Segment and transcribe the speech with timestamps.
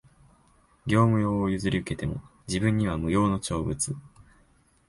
[0.87, 3.95] 業務用を譲り受けても、自分には無用の長物